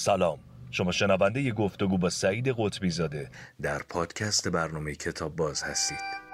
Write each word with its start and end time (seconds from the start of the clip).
سلام. 0.00 0.38
شما 0.70 0.92
شنونده 0.92 1.42
ی 1.42 1.52
گفتگو 1.52 1.98
با 1.98 2.10
سعید 2.10 2.54
قطبی 2.58 2.90
زاده. 2.90 3.30
در 3.62 3.78
پادکست 3.78 4.48
برنامه 4.48 4.94
کتاب 4.94 5.36
باز 5.36 5.62
هستید. 5.62 6.29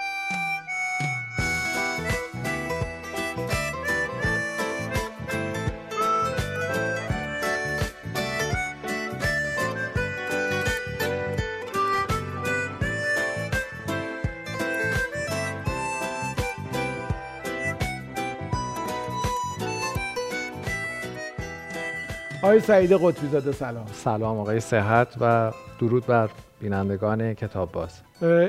آقای 22.46 22.60
سعید 22.60 22.92
قطبی 22.92 23.28
زاده 23.28 23.52
سلام. 23.52 23.86
سلام 23.92 24.38
آقای 24.38 24.60
صحت 24.60 25.16
و 25.20 25.52
درود 25.80 26.06
بر 26.06 26.30
بینندگان 26.60 27.34
کتاب 27.34 27.72
باز. 27.72 28.00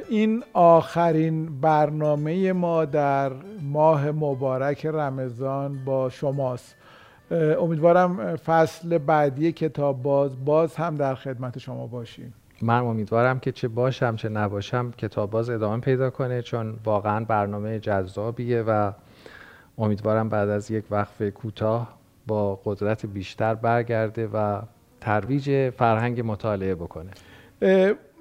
این 0.10 0.44
آخرین 0.54 1.62
برنامه 1.62 2.54
ما 2.54 2.86
در 2.86 3.32
ماه 3.62 4.12
مبارک 4.12 4.86
رمضان 4.86 5.86
با 5.86 6.10
شماست. 6.10 6.76
امیدوارم 7.32 8.36
فصل 8.36 8.98
بعدی 8.98 9.52
کتاب 9.52 10.04
باز 10.04 10.46
باز 10.46 10.76
هم 10.76 10.96
در 10.96 11.16
خدمت 11.16 11.60
شما 11.60 11.88
باشیم. 11.88 12.34
من 12.62 12.80
امیدوارم 12.80 13.40
که 13.40 13.52
چه 13.52 13.68
باشم 13.68 14.16
چه 14.16 14.30
نباشم 14.30 14.92
کتاب 14.92 15.30
باز 15.30 15.50
ادامه 15.50 15.82
پیدا 15.82 16.10
کنه 16.10 16.42
چون 16.42 16.80
واقعا 16.86 17.26
برنامه 17.26 17.80
جذابیه 17.80 18.62
و 18.62 18.92
امیدوارم 19.78 20.30
بعد 20.30 20.50
از 20.50 20.72
یک 20.72 20.86
وقفه 20.92 21.32
کوتاه 21.32 21.97
با 22.28 22.56
قدرت 22.66 23.06
بیشتر 23.06 23.56
برگرده 23.56 24.28
و 24.28 24.62
ترویج 25.02 25.70
فرهنگ 25.70 26.22
مطالعه 26.26 26.76
بکنه. 26.76 27.12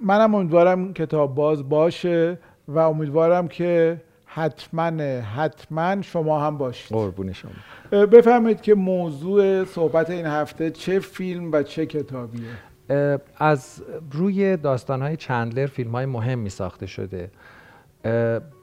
منم 0.04 0.34
امیدوارم 0.34 0.94
کتاب 0.94 1.34
باز 1.34 1.68
باشه 1.68 2.38
و 2.68 2.78
امیدوارم 2.78 3.48
که 3.48 4.02
حتما 4.24 5.02
حتما 5.20 6.02
شما 6.02 6.40
هم 6.40 6.58
باشید. 6.58 6.92
قربون 6.92 7.32
شما. 7.32 7.52
بفهمید 7.90 8.60
که 8.60 8.74
موضوع 8.74 9.64
صحبت 9.64 10.10
این 10.10 10.26
هفته 10.26 10.70
چه 10.70 11.00
فیلم 11.00 11.52
و 11.52 11.62
چه 11.62 11.86
کتابیه؟ 11.86 13.20
از 13.36 13.82
روی 14.12 14.56
داستانهای 14.56 15.16
چندلر 15.16 15.66
فیلم 15.66 15.92
های 15.92 16.06
مهمی 16.06 16.50
ساخته 16.50 16.86
شده. 16.86 17.30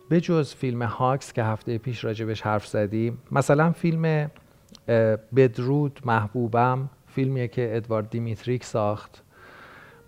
به 0.09 0.21
جز 0.21 0.55
فیلم 0.55 0.83
هاکس 0.83 1.33
که 1.33 1.44
هفته 1.44 1.77
پیش 1.77 2.03
راجبش 2.03 2.41
حرف 2.41 2.67
زدیم 2.67 3.17
مثلا 3.31 3.71
فیلم 3.71 4.31
بدرود 5.36 6.00
محبوبم. 6.06 6.89
فیلمیه 7.08 7.48
که 7.48 7.76
ادوارد 7.76 8.09
دیمیتریک 8.09 8.64
ساخت 8.64 9.23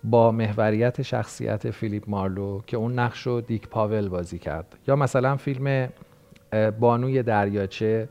با 0.04 0.32
محوریت 0.32 1.02
شخصیت 1.02 1.72
فیلیپ 1.72 2.04
مارلو 2.08 2.62
که 2.68 2.78
اون 2.78 3.00
نقش 3.00 3.22
رو 3.22 3.42
دیک 3.42 3.68
پاول 3.68 4.10
بازی 4.10 4.40
کرد. 4.40 4.78
یا 4.88 4.96
مثلا 4.96 5.36
فیلم 5.36 5.90
بانوی 6.80 7.24
دریاچه 7.24 8.10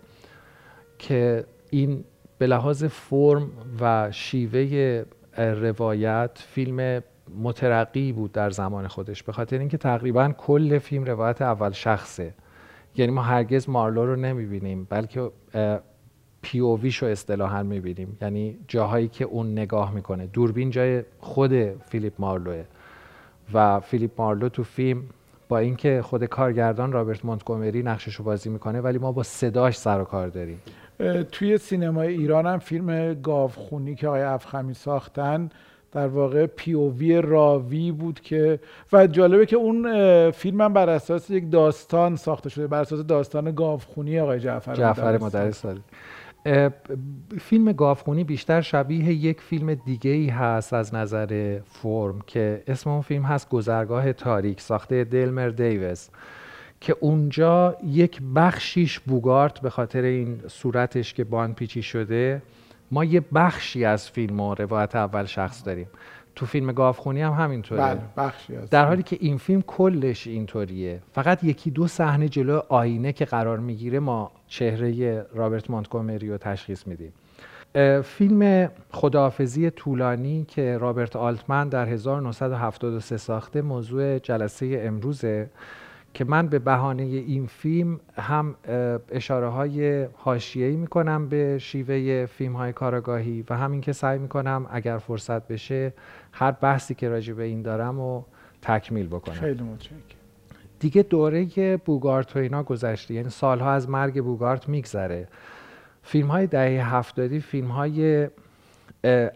که 0.98 1.44
این 1.70 2.04
به 2.38 2.46
لحاظ 2.46 2.84
فرم 2.84 3.50
و 3.80 4.12
شیوه 4.12 5.04
روایت 5.38 6.30
فیلم 6.34 7.02
مترقی 7.42 8.12
بود 8.12 8.32
در 8.32 8.50
زمان 8.50 8.88
خودش. 8.88 9.22
به 9.22 9.32
خاطر 9.32 9.58
اینکه 9.58 9.78
تقریبا 9.78 10.28
کل 10.28 10.78
فیلم 10.78 11.04
روایت 11.04 11.42
اول 11.42 11.70
شخصه. 11.70 12.34
یعنی 12.96 13.12
ما 13.12 13.22
هرگز 13.22 13.68
مارلو 13.68 14.06
رو 14.06 14.16
نمی‌بینیم 14.16 14.86
بلکه 14.90 15.30
POV 16.44 16.80
رو 17.00 17.08
اصطلاحا 17.08 17.62
می‌بینیم. 17.62 18.18
یعنی 18.22 18.58
جاهایی 18.68 19.08
که 19.08 19.24
اون 19.24 19.52
نگاه 19.52 19.94
می‌کنه. 19.94 20.26
دوربین 20.26 20.70
جای 20.70 21.02
خود 21.20 21.52
فیلیپ 21.90 22.12
مارلوه 22.18 22.64
و 23.54 23.80
فیلیپ 23.80 24.10
مارلو 24.18 24.48
تو 24.48 24.62
فیلم 24.62 25.02
با 25.48 25.58
اینکه 25.58 26.02
خود 26.02 26.24
کارگردان 26.24 26.92
رابرت 26.92 27.24
مونتگومری 27.24 27.82
نقشش 27.82 28.14
رو 28.14 28.24
بازی 28.24 28.50
می‌کنه 28.50 28.80
ولی 28.80 28.98
ما 28.98 29.12
با 29.12 29.22
صداش 29.22 29.76
سر 29.76 30.00
و 30.00 30.04
کار 30.04 30.28
داریم. 30.28 30.60
توی 31.32 31.58
سینمای 31.58 32.08
ایران 32.08 32.46
هم 32.46 32.58
فیلم 32.58 33.14
گاوخونی 33.14 33.94
که 33.94 34.08
آقای 34.08 34.22
افخمی 34.22 34.74
ساختن 34.74 35.48
در 35.92 36.06
واقع 36.06 36.46
پیووی 36.46 37.20
راوی 37.20 37.92
بود 37.92 38.20
که 38.20 38.60
و 38.92 39.06
جالبه 39.06 39.46
که 39.46 39.56
اون 39.56 40.30
فیلم 40.30 40.60
هم 40.60 40.72
بر 40.72 40.88
اساس 40.88 41.30
یک 41.30 41.50
داستان 41.50 42.16
ساخته 42.16 42.48
شده 42.48 42.66
بر 42.66 42.80
اساس 42.80 43.00
داستان 43.00 43.54
گاوخونی 43.54 44.20
آقای 44.20 44.40
جعفر 44.40 44.74
جعفر 44.74 45.18
مدرس 45.18 45.64
فیلم 47.40 47.72
گافخونی 47.72 48.24
بیشتر 48.24 48.60
شبیه 48.60 49.12
یک 49.12 49.40
فیلم 49.40 49.74
دیگه 49.74 50.10
ای 50.10 50.28
هست 50.28 50.72
از 50.72 50.94
نظر 50.94 51.58
فرم 51.64 52.20
که 52.26 52.62
اسم 52.66 52.90
اون 52.90 53.00
فیلم 53.00 53.22
هست 53.22 53.48
گذرگاه 53.48 54.12
تاریک 54.12 54.60
ساخته 54.60 55.04
دلمر 55.04 55.48
دیوز 55.48 56.08
که 56.80 56.96
اونجا 57.00 57.76
یک 57.84 58.20
بخشیش 58.36 59.00
بوگارت 59.00 59.60
به 59.60 59.70
خاطر 59.70 60.02
این 60.02 60.40
صورتش 60.48 61.14
که 61.14 61.24
بان 61.24 61.54
پیچی 61.54 61.82
شده 61.82 62.42
ما 62.90 63.04
یه 63.04 63.20
بخشی 63.34 63.84
از 63.84 64.10
فیلم 64.10 64.40
و 64.40 64.54
روایت 64.54 64.96
اول 64.96 65.24
شخص 65.24 65.66
داریم. 65.66 65.86
تو 66.36 66.46
فیلم 66.46 66.72
گاوخونی 66.72 67.22
هم 67.22 67.32
همینطوره. 67.32 67.80
بله 67.80 68.00
بخشی 68.16 68.54
هست. 68.54 68.72
در 68.72 68.86
حالی 68.86 69.02
که 69.02 69.16
این 69.20 69.38
فیلم 69.38 69.62
کلش 69.62 70.26
اینطوریه. 70.26 71.02
فقط 71.12 71.44
یکی 71.44 71.70
دو 71.70 71.86
صحنه 71.86 72.28
جلو 72.28 72.60
آینه 72.68 73.12
که 73.12 73.24
قرار 73.24 73.58
می‌گیره 73.58 73.98
ما 73.98 74.30
چهره 74.46 75.26
رابرت 75.34 75.70
مونتگومری 75.70 76.30
رو 76.30 76.38
تشخیص 76.38 76.86
میدیم. 76.86 77.12
فیلم 78.02 78.70
خداحافظی 78.90 79.70
طولانی 79.70 80.44
که 80.48 80.78
رابرت 80.78 81.16
آلتمن 81.16 81.68
در 81.68 81.88
1973 81.88 83.16
ساخته 83.16 83.62
موضوع 83.62 84.18
جلسه 84.18 84.82
امروزه. 84.86 85.50
که 86.14 86.24
من 86.24 86.46
به 86.48 86.58
بهانه 86.58 87.02
این 87.02 87.46
فیلم 87.46 88.00
هم 88.16 88.54
اشاره 89.10 89.48
های 89.48 90.04
حاشیه‌ای 90.04 90.76
می‌کنم 90.76 91.28
به 91.28 91.58
شیوه 91.58 92.26
فیلم 92.26 92.52
های 92.52 92.72
کاراگاهی 92.72 93.44
و 93.50 93.56
همین 93.56 93.80
که 93.80 93.92
سعی 93.92 94.18
می‌کنم 94.18 94.66
اگر 94.70 94.98
فرصت 94.98 95.48
بشه 95.48 95.92
هر 96.32 96.50
بحثی 96.50 96.94
که 96.94 97.08
راجع 97.08 97.34
به 97.34 97.42
این 97.42 97.62
دارم 97.62 98.00
و 98.00 98.22
تکمیل 98.62 99.06
بکنم. 99.06 99.34
خیلی 99.34 99.62
متشکرم. 99.62 99.98
دیگه 100.80 101.02
دوره 101.02 101.76
بوگارت 101.76 102.36
و 102.36 102.38
اینا 102.38 102.62
گذشته 102.62 103.14
یعنی 103.14 103.30
سالها 103.30 103.72
از 103.72 103.90
مرگ 103.90 104.22
بوگارت 104.22 104.68
میگذره. 104.68 105.28
فیلم 106.02 106.28
های 106.28 106.46
دهه 106.46 106.94
هفتادی 106.94 107.40
فیلم 107.40 107.68
های 107.68 108.28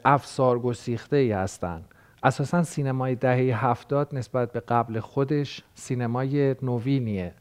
افسار 0.05 0.59
گسیخته 0.59 1.17
ای 1.17 1.33
هستن. 1.33 1.85
اساسا 2.23 2.63
سینمای 2.63 3.15
دهه 3.15 3.67
هفتاد 3.67 4.09
نسبت 4.13 4.53
به 4.53 4.61
قبل 4.61 5.01
خودش 5.01 5.63
سینمای 5.75 6.57
نوینیه. 6.63 7.35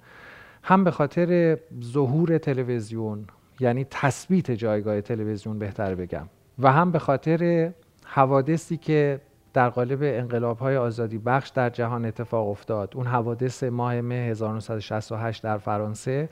هم 0.64 0.84
به 0.84 0.92
خاطر 0.92 1.58
ظهور 1.84 2.38
تلویزیون 2.38 3.28
یعنی 3.60 3.86
تثبیت 3.92 4.52
جایگاه 4.52 5.02
تلویزیون 5.02 5.60
بهتر 5.60 5.96
بگم 5.96 6.30
و 6.60 6.72
هم 6.72 6.92
به 6.92 7.00
خاطر 7.00 7.72
حوادثی 8.06 8.78
که 8.78 9.22
در 9.54 9.70
قالب 9.70 10.00
انقلاب 10.02 10.60
های 10.60 10.78
آزادی 10.78 11.18
بخش 11.18 11.50
در 11.50 11.70
جهان 11.70 12.06
اتفاق 12.06 12.50
افتاد. 12.50 12.94
اون 12.96 13.08
حوادث 13.08 13.64
ماه 13.64 14.02
مه 14.02 14.16
1968 14.16 15.44
در 15.44 15.58
فرانسه 15.58 16.30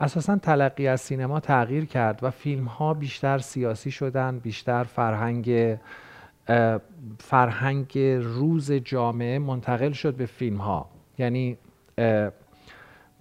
اساسا 0.00 0.36
تلقی 0.36 0.88
از 0.88 1.00
سینما 1.00 1.40
تغییر 1.40 1.84
کرد 1.84 2.18
و 2.22 2.30
فیلم 2.30 2.64
ها 2.64 2.94
بیشتر 2.94 3.38
سیاسی 3.38 3.90
شدن 3.90 4.38
بیشتر 4.38 4.84
فرهنگ 4.84 5.76
فرهنگ 7.18 7.98
روز 8.22 8.72
جامعه 8.72 9.38
منتقل 9.38 9.92
شد 9.92 10.14
به 10.14 10.26
فیلم 10.26 10.56
ها 10.56 10.90
یعنی 11.18 11.58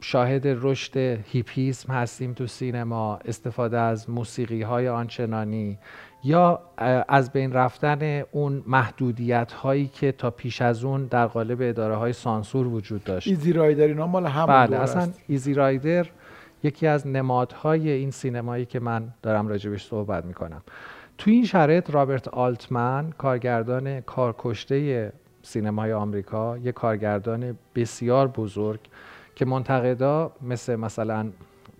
شاهد 0.02 0.44
رشد 0.46 0.98
هیپیسم 0.98 1.94
هستیم 1.94 2.34
تو 2.34 2.48
سینما 2.48 3.20
استفاده 3.26 3.80
از 3.80 4.10
موسیقی 4.10 4.62
های 4.62 4.90
آنچنانی 4.90 5.78
یا 6.24 6.60
از 7.08 7.32
بین 7.32 7.54
رفتن 7.54 8.24
اون 8.32 8.64
محدودیت 8.68 9.52
هایی 9.52 9.88
که 9.88 10.12
تا 10.12 10.32
پیش 10.32 10.62
از 10.62 10.84
اون 10.84 11.06
در 11.06 11.28
قالب 11.28 11.58
اداره 11.62 11.96
های 11.96 12.14
سانسور 12.14 12.68
وجود 12.68 13.04
داشت. 13.04 13.28
Easy 13.28 13.54
Rider 13.54 13.88
اینا 13.88 14.08
مال 14.08 14.26
همون 14.26 14.46
بله 14.46 14.78
اصلا 14.78 15.10
Easy 15.28 15.54
Rider 15.54 16.08
یکی 16.64 16.88
از 16.88 17.08
نمادهای 17.08 17.90
این 17.90 18.12
سینمایی 18.12 18.66
که 18.66 18.80
من 18.80 19.14
دارم 19.22 19.48
راجبش 19.48 19.86
صحبت 19.88 20.26
می‌کنم. 20.26 20.62
تو 21.18 21.32
این 21.32 21.46
شرایط 21.46 21.92
رابرت 21.92 22.28
آلتمن 22.28 23.12
کارگردان 23.18 24.02
کارکشته 24.02 25.12
سینمای 25.42 25.94
آمریکا 25.94 26.58
یک 26.58 26.76
کارگردان 26.76 27.58
بسیار 27.76 28.28
بزرگ 28.28 28.80
که 29.36 29.46
منتقدا 29.46 30.32
مثل 30.42 30.76
مثلا 30.76 31.30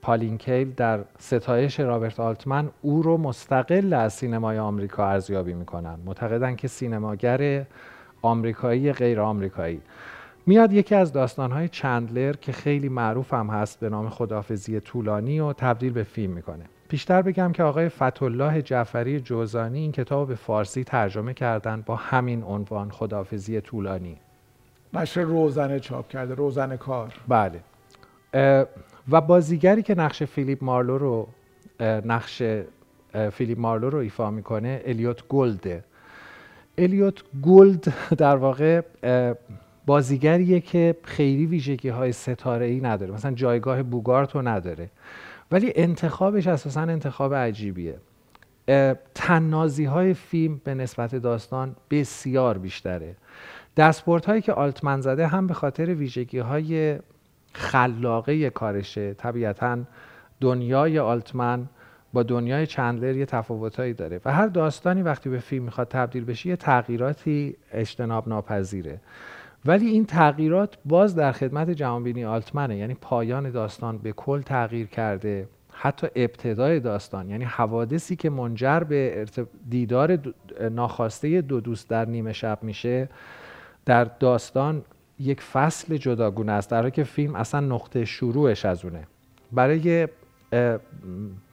پالین 0.02 0.38
کیل 0.38 0.72
در 0.72 1.00
ستایش 1.20 1.80
رابرت 1.80 2.20
آلتمن 2.20 2.70
او 2.82 3.02
رو 3.02 3.18
مستقل 3.18 3.94
از 3.94 4.14
سینمای 4.14 4.58
آمریکا 4.58 5.08
ارزیابی 5.08 5.54
می‌کنن. 5.54 6.00
معتقدن 6.06 6.56
که 6.56 6.68
سینماگر 6.68 7.66
آمریکایی 8.22 8.94
غیر 8.94 9.22
آمریکایی. 9.22 9.82
میاد 10.46 10.74
یکی 10.74 10.96
از 10.96 11.14
داستانهای 11.14 11.70
چندلر 11.70 12.34
که 12.34 12.52
خیلی 12.52 12.90
معروف 12.90 13.34
هم 13.34 13.48
هست 13.48 13.80
به 13.80 13.90
نام 13.90 14.10
خدافزی 14.10 14.80
طولانی 14.80 15.40
و 15.40 15.54
تبدیل 15.54 15.94
به 15.94 16.04
فیلم 16.04 16.34
می‌کنه. 16.34 16.66
بیشتر 16.90 17.22
بگم 17.22 17.52
که 17.52 17.64
آقای 17.64 17.90
فتولاه 17.90 18.62
جعفری 18.62 19.20
جوزانی 19.20 19.80
این 19.80 19.92
کتاب 19.92 20.28
به 20.28 20.36
فارسی 20.36 20.84
ترجمه 20.84 21.34
کردن 21.34 21.84
با 21.86 21.96
همین 21.96 22.44
عنوان 22.44 22.92
خدافزی 22.92 23.62
طولانی. 23.62 24.18
نشر 24.94 25.22
روزنه 25.22 25.80
چاپ 25.80 26.08
کرده 26.08 26.36
روزنه 26.36 26.78
کار. 26.78 27.14
بله. 27.28 27.60
و 29.12 29.22
بازیگری 29.22 29.84
که 29.84 29.96
نقش 29.96 30.24
فیلیپ 30.24 30.64
مارلو 30.64 30.98
رو 30.98 31.28
نقش 32.06 32.44
فیلیپ 33.32 33.60
مارلو 33.60 33.90
رو 33.90 34.00
ایفا 34.00 34.32
می‌کنه 34.32 34.82
الیوت 34.86 35.28
گلده 35.28 35.84
الیوت 36.78 37.24
گلد 37.44 37.94
در 38.18 38.36
واقع 38.36 38.82
بازیگریه 39.86 40.60
که 40.60 40.96
خیلی 41.04 41.46
ویژگی 41.46 41.90
های 41.90 42.12
ستاره 42.12 42.66
ای 42.66 42.82
نداره. 42.82 43.14
مثلا 43.14 43.32
جایگاه 43.32 43.84
بوگارت 43.84 44.36
رو 44.36 44.48
نداره. 44.48 44.90
ولی 45.54 45.74
انتخابش 45.76 46.48
اساسا 46.48 46.82
انتخاب 46.82 47.34
عجیبیه. 47.34 47.98
طنازی 49.16 49.86
های 49.86 50.14
فیلم 50.14 50.62
به 50.64 50.74
نسبت 50.74 51.16
داستان 51.16 51.76
بسیار 51.90 52.58
بیشتره. 52.58 53.16
دستپورت 53.78 54.26
هایی 54.26 54.42
که 54.42 54.54
آلتمن 54.54 55.02
زده 55.02 55.28
هم 55.28 55.48
به 55.48 55.54
خاطر 55.54 55.94
ویژگی 55.94 56.40
های 56.40 57.00
خلاقه 57.54 58.50
کارشه. 58.50 59.14
طبیعتا 59.14 59.80
دنیای 60.42 61.00
آلتمن 61.00 61.66
با 62.14 62.24
دنیای 62.24 62.68
چندلر 62.68 63.16
یه 63.16 63.26
تفاوتایی 63.26 63.94
داره 63.94 64.22
و 64.26 64.34
هر 64.34 64.48
داستانی 64.48 65.02
وقتی 65.02 65.30
به 65.30 65.40
فیلم 65.40 65.64
می‌خواد 65.64 65.88
تبدیل 65.88 66.26
بشه 66.26 66.50
یه 66.50 66.56
تغییراتی 66.56 67.56
اجتناب 67.72 68.28
ناپذیره 68.28 69.00
ولی 69.66 69.88
این 69.88 70.06
تغییرات 70.06 70.78
باز 70.86 71.16
در 71.16 71.32
خدمت 71.32 71.70
جهانبینی 71.70 72.26
آلتمنه. 72.26 72.78
یعنی 72.78 72.94
پایان 72.94 73.50
داستان 73.50 73.98
به 73.98 74.12
کل 74.12 74.42
تغییر 74.42 74.88
کرده. 74.88 75.48
حتی 75.72 76.08
ابتدای 76.16 76.80
داستان 76.80 77.30
یعنی 77.30 77.44
حوادثی 77.44 78.16
که 78.16 78.30
منجر 78.30 78.80
به 78.80 79.26
دیدار 79.70 80.20
ناخواسته 80.72 81.42
دو 81.42 81.62
دوست 81.62 81.90
در 81.90 82.06
نیمه 82.06 82.34
شب 82.34 82.60
میشه 82.62 83.10
در 83.86 84.04
داستان 84.04 84.82
یک 85.20 85.42
فصل 85.42 85.98
جداگونه 85.98 86.52
است. 86.52 86.70
در 86.70 86.78
حالی 86.78 86.92
که 86.92 87.04
فیلم 87.04 87.36
اصلا 87.36 87.60
نقطه 87.60 88.06
شروعش 88.06 88.66
از 88.66 88.86
اونه. 88.86 89.08
برای 89.52 90.08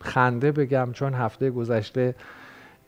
خنده 0.01 0.53
بگم 0.53 0.89
چون 0.93 1.15
هفته 1.15 1.51
گذشته 1.51 2.15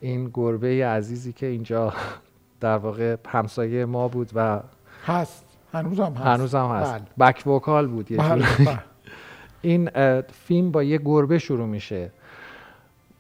این 0.00 0.30
گربه 0.34 0.86
عزیزی 0.86 1.32
که 1.32 1.46
اینجا 1.46 1.92
در 2.60 2.76
واقع 2.76 3.16
همسایه 3.28 3.84
ما 3.84 4.08
بود 4.08 4.30
و 4.34 4.60
هست 5.06 5.44
هنوز 5.72 6.00
هم 6.00 6.12
هست 6.12 6.26
هنوز 6.26 6.54
هم 6.54 6.66
هست 6.66 6.93
بله. 6.93 7.28
بک 7.28 7.46
وکال 7.46 7.87
بود 7.87 8.10
یه 8.10 8.19
بله. 8.19 8.46
بله. 8.58 8.78
این 9.62 9.90
فیلم 10.20 10.70
با 10.70 10.82
یه 10.82 10.99
گربه 10.99 11.38
شروع 11.38 11.66
میشه 11.66 12.10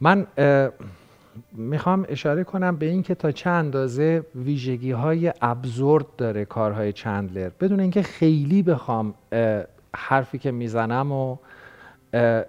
من 0.00 0.26
می‌خوام 1.52 2.06
اشاره 2.08 2.44
کنم 2.44 2.76
به 2.76 2.86
اینکه 2.86 3.14
تا 3.14 3.32
چه 3.32 3.50
اندازه 3.50 4.24
ویژگی 4.34 4.90
های 4.90 5.32
ابزورد 5.42 6.06
داره 6.16 6.44
کارهای 6.44 6.92
چندلر 6.92 7.50
بدون 7.60 7.80
اینکه 7.80 8.02
خیلی 8.02 8.62
بخوام 8.62 9.14
حرفی 9.96 10.38
که 10.38 10.50
می‌زنم 10.50 11.12
و 11.12 11.36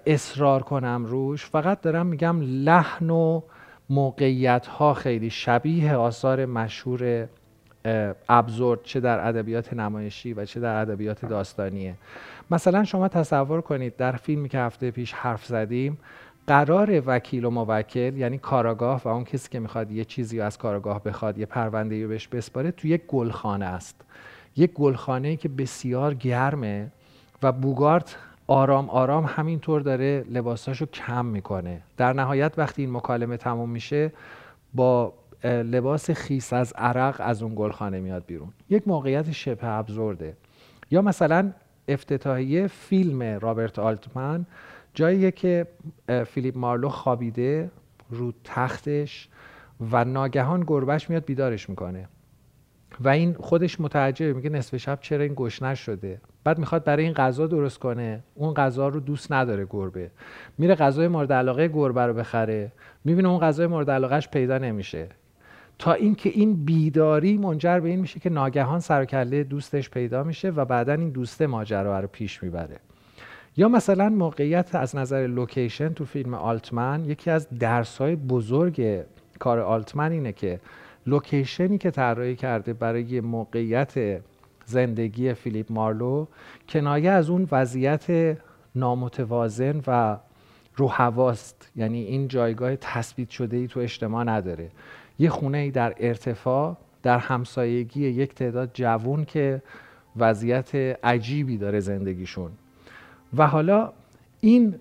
اصرار 0.06 0.64
کنم 0.64 1.06
روش 1.06 1.46
فقط 1.46 1.82
دارم 1.82 2.06
میگم 2.06 2.42
لحن 2.42 3.10
و 3.10 3.42
موقعیت 3.90 4.68
ها 4.68 4.94
خیلی 4.94 5.30
شبیه 5.30 5.96
آثار 5.96 6.46
مشهور 6.46 7.28
ابزورد 8.30 8.80
چه 8.84 9.00
در 9.00 9.28
ادبیات 9.28 9.74
نمایشی 9.74 10.34
و 10.34 10.46
چه 10.46 10.60
در 10.60 10.82
ادبیات 10.82 11.26
داستانیه. 11.26 11.96
مثلا 12.52 12.84
شما 12.84 13.08
تصور 13.08 13.62
کنید 13.62 13.96
در 13.96 14.12
فیلمی 14.12 14.50
که 14.50 14.60
هفته 14.60 14.92
پیش 14.92 15.14
حرف 15.14 15.46
زدیم 15.46 15.98
قرار 16.48 17.04
وکیل 17.06 17.46
و 17.46 17.50
موکل 17.50 18.18
یعنی 18.18 18.38
کاراگاه 18.38 19.02
و 19.06 19.08
اون 19.08 19.24
کسی 19.24 19.50
که 19.50 19.60
می‌خواد 19.60 19.92
یه 19.92 20.06
چیزی 20.06 20.42
از 20.42 20.58
کاراگاه 20.58 21.04
بخواد 21.04 21.38
یه 21.38 21.46
پرونده 21.46 22.04
رو 22.04 22.10
بهش 22.10 22.28
بسپاره 22.28 22.72
تو 22.72 22.88
یک 22.88 23.02
گلخانه 23.08 23.66
است. 23.66 24.02
یک 24.58 24.74
گلخانه 24.74 25.36
که 25.36 25.50
بسیار 25.50 26.14
گرمه 26.14 26.92
و 27.44 27.52
بوگارت 27.52 28.18
آرام 28.48 28.90
آرام 28.90 29.26
همینطور 29.26 29.82
داره 29.82 30.26
لباساشو 30.30 30.86
کم 30.86 31.26
می‌کنه. 31.26 31.82
در 31.98 32.14
نهایت 32.14 32.54
وقتی 32.58 32.82
این 32.82 32.92
مکالمه 32.92 33.38
تموم 33.38 33.70
میشه 33.70 34.12
با 34.74 35.14
لباس 35.44 36.12
خیس 36.12 36.54
از 36.54 36.74
عرق 36.74 37.16
از 37.20 37.44
اون 37.44 37.54
گلخانه 37.56 38.00
میاد 38.00 38.26
بیرون. 38.26 38.50
یک 38.70 38.88
موقعیت 38.88 39.32
شبه 39.32 39.68
ابزورده. 39.68 40.38
یا 40.92 41.02
مثلا 41.02 41.52
افتتاحیه 41.88 42.68
فیلم 42.68 43.24
رابرت 43.24 43.80
آلتمن 43.80 44.46
جاییه 44.94 45.32
که 45.32 45.68
فیلیپ 46.26 46.58
مارلو 46.58 46.90
خوابیده 46.90 47.72
رو 48.10 48.34
تختش 48.44 49.30
و 49.92 50.06
ناگهان 50.06 50.64
گربش 50.68 51.10
میاد 51.10 51.26
بیدارش 51.26 51.70
می‌کنه. 51.70 52.08
و 53.00 53.10
این 53.10 53.34
خودش 53.34 53.82
متعجبه 53.82 54.34
میگه 54.34 54.50
نصف 54.50 54.78
شب 54.78 54.98
چرا 55.02 55.24
این 55.24 55.34
گشنش 55.36 55.80
شده. 55.80 56.22
بعد 56.44 56.60
می‌خواد 56.60 56.84
برای 56.84 57.04
این 57.04 57.14
غذا 57.14 57.48
درست 57.48 57.80
کنه. 57.80 58.24
اون 58.36 58.54
غذا 58.54 58.88
رو 58.88 59.00
دوست 59.00 59.32
نداره 59.32 59.68
گربه. 59.70 60.12
میره 60.58 60.76
غذای 60.76 61.08
مورد 61.08 61.34
علاقه 61.34 61.68
گربه 61.68 62.02
رو 62.02 62.14
بخره. 62.14 62.72
می‌بینه 63.04 63.30
اون 63.30 63.40
غذای 63.40 63.68
مورد 63.68 63.92
علاقهش 63.92 64.28
پیدا 64.28 64.58
نمیشه. 64.58 65.10
تا 65.80 65.94
اینکه 65.94 66.30
این 66.30 66.66
بیداری 66.66 67.38
منجر 67.38 67.80
به 67.80 67.90
این 67.90 68.00
میشه 68.00 68.20
که 68.20 68.30
ناگهان 68.30 68.80
سر 68.80 69.04
دوستش 69.50 69.90
پیدا 69.90 70.24
میشه 70.24 70.50
و 70.50 70.66
بعدا 70.66 70.94
این 70.94 71.10
دوست 71.10 71.42
ماجرا 71.42 72.00
رو 72.00 72.08
پیش 72.08 72.44
می‌بره. 72.44 72.80
یا 73.58 73.68
مثلا 73.68 74.10
موقعیت 74.10 74.76
از 74.76 74.96
نظر 74.96 75.28
لوکیشن 75.28 75.94
تو 75.94 76.06
فیلم 76.06 76.34
آلتمن 76.34 77.06
یکی 77.06 77.30
از 77.30 77.48
درسهای 77.60 78.16
بزرگ 78.16 79.04
کار 79.40 79.60
آلتمن 79.60 80.12
اینه 80.12 80.32
که 80.32 80.60
لوکیشنی 81.08 81.78
که 81.78 81.92
طراحی 81.92 82.36
کرده 82.36 82.74
برای 82.74 83.22
موقعیت 83.22 84.22
زندگی 84.66 85.34
فیلیپ 85.34 85.72
مارلو 85.72 86.28
کنایه 86.70 87.12
از 87.12 87.30
اون 87.30 87.48
وضعیت 87.52 88.38
نامتوازن 88.76 89.82
و 89.88 90.18
رو 90.76 90.88
هواست 90.88 91.72
یعنی 91.76 92.02
این 92.04 92.28
جایگاه 92.28 92.76
تثبیت 92.76 93.30
شده 93.30 93.58
ای 93.58 93.68
تو 93.68 93.80
اجتماع 93.80 94.24
نداره. 94.24 94.70
یه 95.20 95.30
خونه 95.30 95.58
ای 95.58 95.72
در 95.72 95.94
ارتفاع 95.98 96.78
در 97.04 97.18
همسایگی 97.18 98.08
یک 98.08 98.36
تعداد 98.36 98.70
جوون 98.74 99.26
که 99.26 99.62
وضعیت 100.18 100.76
عجیبی 101.04 101.58
داره 101.58 101.80
زندگیشون. 101.80 102.52
و 103.38 103.48
حالا 103.48 103.92
این 104.42 104.76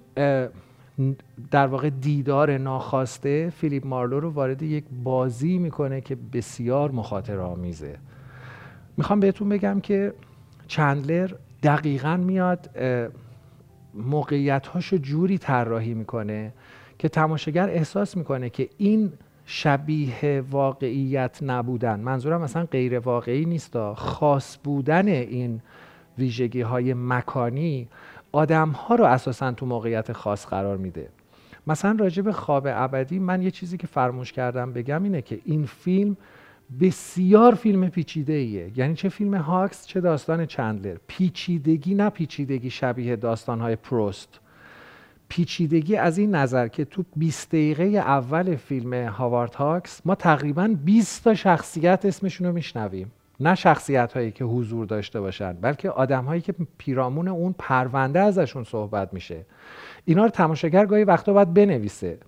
در 1.50 1.66
واقع 1.66 1.90
دیدار 1.90 2.58
ناخواسته 2.58 3.50
فیلیپ 3.50 3.86
مارلو 3.86 4.20
رو 4.20 4.30
وارد 4.30 4.62
یک 4.62 4.84
بازی 5.04 5.58
می‌کنه 5.58 6.00
که 6.00 6.16
بسیار 6.32 6.90
مخاطر 6.90 7.38
آمیزه 7.38 7.98
می‌خوام 8.96 9.20
بهتون 9.20 9.48
بگم 9.48 9.80
که 9.80 10.14
چندلر 10.66 11.30
دقیقا 11.62 12.16
میاد 12.16 12.70
موقعیت 13.94 14.66
هاشو 14.66 14.96
جوری 14.96 15.38
طراحی 15.38 15.94
می‌کنه 15.94 16.52
که 16.98 17.08
تماشاگر 17.08 17.68
احساس 17.68 18.16
می‌کنه 18.16 18.50
که 18.50 18.68
این 18.78 19.12
شبیه 19.46 20.44
واقعیت 20.50 21.38
نبودن. 21.42 22.00
منظورم 22.00 22.40
مثلا 22.40 22.64
غیر 22.64 22.98
واقعی 22.98 23.44
نیست 23.44 23.92
خاص 23.94 24.58
بودن 24.64 25.08
این 25.08 25.60
ویژگی 26.18 26.60
های 26.60 26.94
مکانی 26.94 27.88
آدم 28.32 28.68
ها 28.68 28.94
رو 28.94 29.04
اساسا 29.04 29.52
تو 29.52 29.66
موقعیت 29.66 30.12
خاص 30.12 30.46
قرار 30.46 30.76
میده. 30.76 31.08
مثلا 31.66 31.96
راجع 31.98 32.22
به 32.22 32.32
خواب 32.32 32.66
ابدی 32.70 33.18
من 33.18 33.42
یه 33.42 33.50
چیزی 33.50 33.76
که 33.76 33.86
فرموش 33.86 34.32
کردم 34.32 34.72
بگم 34.72 35.02
اینه 35.02 35.22
که 35.22 35.38
این 35.44 35.66
فیلم 35.66 36.16
بسیار 36.80 37.54
فیلم 37.54 37.88
پیچیده 37.88 38.32
ایه 38.32 38.70
یعنی 38.76 38.94
چه 38.94 39.08
فیلم 39.08 39.34
هاکس 39.34 39.86
چه 39.86 40.00
داستان 40.00 40.46
چندلر. 40.46 40.96
پیچیدگی 41.06 41.94
نه 41.94 42.10
پیچیدگی 42.10 42.70
شبیه 42.70 43.16
داستان 43.16 43.60
های 43.60 43.76
پروست. 43.76 44.40
پیچیدگی 45.28 45.96
از 45.96 46.18
این 46.18 46.34
نظر 46.34 46.68
که 46.68 46.84
تو 46.84 47.04
20 47.16 47.48
دقیقه 47.48 47.84
اول 47.84 48.56
فیلم 48.56 48.94
هاوارد 48.94 49.54
هاکس 49.54 50.00
ما 50.04 50.14
تقریبا 50.14 50.76
20 50.84 51.24
تا 51.24 51.34
شخصیت 51.34 52.04
اسمشون 52.04 52.46
رو 52.46 52.52
میشنویم. 52.52 53.12
نه 53.40 53.54
شخصیت 53.54 54.12
هایی 54.12 54.30
که 54.30 54.44
حضور 54.44 54.86
داشته 54.86 55.20
باشن 55.20 55.52
بلکه 55.52 55.90
آدم 55.90 56.24
هایی 56.24 56.40
که 56.40 56.54
پیرامون 56.78 57.28
اون 57.28 57.54
پرونده 57.58 58.20
ازشون 58.20 58.64
صحبت 58.64 59.14
میشه. 59.14 59.46
اینا 60.04 60.24
رو 60.24 60.30
تماشاگر 60.30 60.86
گاهی 60.86 61.04
وقتا 61.04 61.32
باید 61.32 61.54
بنویسه. 61.54 62.18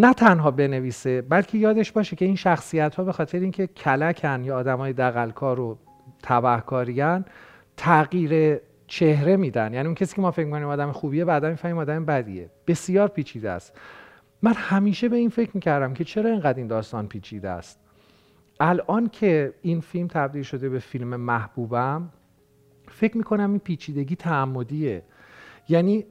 نه 0.00 0.14
تنها 0.14 0.50
بنویسه 0.50 1.22
بلکه 1.22 1.58
یادش 1.58 1.92
باشه 1.92 2.16
که 2.16 2.24
این 2.24 2.36
شخصیت 2.36 2.94
ها 2.94 3.04
به 3.04 3.12
خاطر 3.12 3.38
اینکه 3.38 3.66
کلکن 3.66 4.44
یا 4.44 4.56
آدم 4.56 4.78
های 4.78 4.92
دقلکار 4.92 5.60
و 5.60 5.78
تبهکاریان 6.22 7.24
تغییر 7.76 8.60
چهره 8.86 9.36
میدن. 9.36 9.74
یعنی 9.74 9.86
اون 9.86 9.94
کسی 9.94 10.16
که 10.16 10.22
ما 10.22 10.30
فکر 10.30 10.44
می‌کنیم 10.44 10.68
آدم 10.68 10.92
خوبیه 10.92 11.24
بعدا 11.24 11.50
می‌فهمیم 11.50 11.78
آدم 11.78 12.04
بدیه. 12.04 12.50
بسیار 12.66 13.08
پیچیده 13.08 13.50
است. 13.50 13.78
من 14.42 14.52
همیشه 14.56 15.08
به 15.08 15.16
این 15.16 15.28
فکر 15.28 15.50
می‌کردم 15.54 15.94
که 15.94 16.04
چرا 16.04 16.30
اینقدر 16.30 16.58
این 16.58 16.66
داستان 16.66 17.08
پیچیده 17.08 17.48
است. 17.48 17.80
الان 18.60 19.08
که 19.08 19.54
این 19.62 19.80
فیلم 19.80 20.06
تبدیل 20.06 20.42
شده 20.42 20.68
به 20.68 20.78
فیلم 20.78 21.16
محبوبم 21.16 22.08
فکر 22.88 23.16
می‌کنم 23.16 23.50
این 23.50 23.58
پیچیدگی 23.58 24.16
تعمدیه. 24.16 25.02
یعنی 25.68 26.04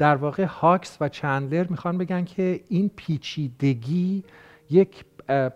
در 0.00 0.16
واقع 0.16 0.44
هاکس 0.44 0.96
و 1.00 1.08
چندلر 1.08 1.66
می‌خوان 1.70 1.98
بگن 1.98 2.24
که 2.24 2.60
این 2.68 2.90
پیچیدگی 2.96 4.24
یک 4.70 5.04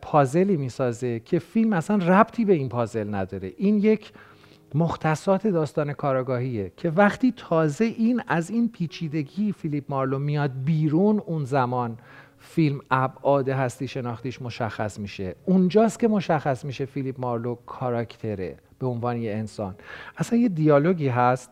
پازلی 0.02 0.56
می‌سازه 0.56 1.20
که 1.20 1.38
فیلم 1.38 1.72
اصلا 1.72 1.96
ربطی 1.96 2.44
به 2.44 2.52
این 2.52 2.68
پازل 2.68 3.14
نداره. 3.14 3.52
این 3.56 3.78
یک 3.78 4.12
مختصات 4.74 5.46
داستان 5.46 5.92
کاراگاهیه 5.92 6.72
که 6.76 6.90
وقتی 6.90 7.34
تازه 7.36 7.84
این 7.84 8.22
از 8.28 8.50
این 8.50 8.68
پیچیدگی 8.68 9.52
فیلیپ 9.52 9.84
مارلو 9.88 10.18
میاد 10.18 10.50
بیرون 10.64 11.22
اون 11.26 11.44
زمان 11.44 11.98
فیلم 12.38 12.80
ابعاد 12.90 13.48
هستی 13.48 13.88
شناختیش 13.88 14.42
مشخص 14.42 14.98
میشه. 14.98 15.34
اونجاست 15.44 15.98
که 15.98 16.08
مشخص 16.08 16.64
میشه 16.64 16.84
فیلیپ 16.84 17.20
مارلو 17.20 17.54
کاراکتره 17.54 18.56
به 18.78 18.86
عنوان 18.86 19.16
یه 19.16 19.32
انسان. 19.32 19.74
اصلا 20.16 20.38
یه 20.38 20.48
دیالوگی 20.48 21.08
هست 21.08 21.50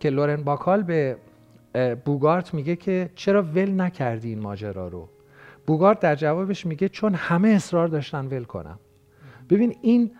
که 0.00 0.10
لورن 0.10 0.42
باکال 0.42 0.82
به 0.82 1.16
بوگارت 2.04 2.54
میگه 2.54 2.76
که 2.76 3.10
چرا 3.14 3.42
ول 3.42 3.80
نکردی 3.80 4.28
این 4.28 4.40
ماجرا 4.40 4.88
رو؟ 4.88 5.08
بوگارت 5.66 6.00
در 6.00 6.14
جوابش 6.14 6.66
میگه 6.66 6.88
چون 6.88 7.14
همه 7.14 7.48
اصرار 7.48 7.88
داشتن 7.88 8.26
ول 8.26 8.44
کنم. 8.44 8.78
ببین 9.50 9.76
این 9.82 10.10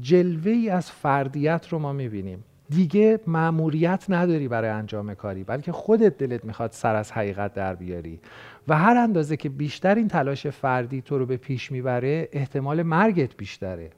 جلوه 0.00 0.52
ای 0.52 0.68
از 0.70 0.90
فردیت 0.90 1.68
رو 1.70 1.78
ما 1.78 1.92
می‌بینیم. 1.92 2.44
دیگه 2.68 3.20
معموریت 3.26 4.04
نداری 4.08 4.48
برای 4.48 4.70
انجام 4.70 5.14
کاری 5.14 5.44
بلکه 5.44 5.72
خودت 5.72 6.18
دلت 6.18 6.44
می‌خواد 6.44 6.72
سر 6.72 6.94
از 6.94 7.12
حقیقت 7.12 7.54
در 7.54 7.74
بیاری. 7.74 8.20
و 8.68 8.76
هر 8.78 8.96
اندازه 8.96 9.36
که 9.36 9.48
بیشتر 9.48 9.94
این 9.94 10.08
تلاش 10.08 10.46
فردی 10.46 11.02
تو 11.02 11.18
رو 11.18 11.26
به 11.26 11.36
پیش 11.36 11.72
می‌بره 11.72 12.28
احتمال 12.32 12.82
مرگت 12.82 13.36
بیشتره. 13.36 13.90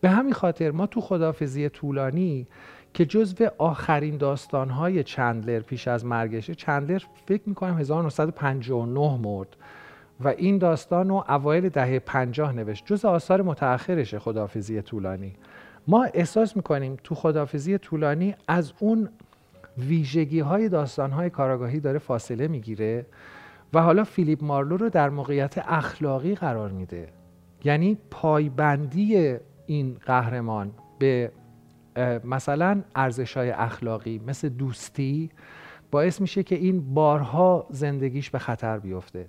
به 0.00 0.10
همین 0.10 0.32
خاطر 0.32 0.70
ما 0.70 0.86
تو 0.86 1.00
خدافزی 1.00 1.68
طولانی 1.68 2.46
که 2.94 3.06
جزو 3.06 3.48
آخرین 3.58 4.16
داستانهای 4.16 5.04
چندلر 5.04 5.60
پیش 5.60 5.88
از 5.88 6.04
مرگشه 6.04 6.54
چندلر 6.54 7.02
فکر 7.26 7.42
می‌کنم 7.46 7.78
1959 7.78 9.16
مرد 9.16 9.56
و 10.20 10.28
این 10.28 10.58
داستان 10.58 11.08
رو 11.08 11.24
اوایل 11.28 11.68
دهه 11.68 11.98
50 11.98 12.52
نوشت. 12.52 12.86
جز 12.86 13.04
آثار 13.04 13.42
متأخرشه 13.42 14.18
خدافزی 14.18 14.82
طولانی. 14.82 15.34
ما 15.86 16.04
احساس 16.14 16.56
می‌کنیم 16.56 16.96
تو 17.04 17.14
خدافزی 17.14 17.78
طولانی 17.78 18.34
از 18.48 18.72
اون 18.78 19.08
ویژگی 19.78 20.40
های 20.40 20.68
داستان 20.68 21.10
های 21.10 21.30
کاراگاهی 21.30 21.80
داره 21.80 21.98
فاصله 21.98 22.48
می‌گیره 22.48 23.06
و 23.72 23.82
حالا 23.82 24.04
فیلیپ 24.04 24.44
مارلو 24.44 24.76
رو 24.76 24.88
در 24.88 25.08
موقعیت 25.08 25.58
اخلاقی 25.68 26.34
قرار 26.34 26.70
میده. 26.70 27.08
یعنی 27.64 27.98
پایبندی 28.10 29.36
این 29.66 29.96
قهرمان 30.06 30.70
به 30.98 31.32
مثلا 32.24 32.82
ارزش 32.94 33.36
های 33.36 33.50
اخلاقی 33.50 34.20
مثل 34.26 34.48
دوستی 34.48 35.30
باعث 35.90 36.20
میشه 36.20 36.42
که 36.42 36.54
این 36.54 36.94
بارها 36.94 37.66
زندگیش 37.70 38.30
به 38.30 38.38
خطر 38.38 38.78
بیفته. 38.78 39.26